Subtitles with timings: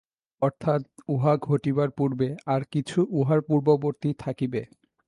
[0.41, 0.81] অর্থাৎ
[1.09, 4.61] উহা ঘটিবার পূর্বে আর কিছু উহার পূর্ববর্তী থাকিবে।